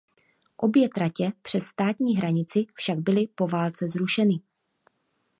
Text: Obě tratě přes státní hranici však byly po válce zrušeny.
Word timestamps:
Obě 0.57 0.89
tratě 0.89 1.31
přes 1.41 1.63
státní 1.63 2.17
hranici 2.17 2.65
však 2.73 2.99
byly 2.99 3.27
po 3.27 3.47
válce 3.47 3.89
zrušeny. 3.89 4.33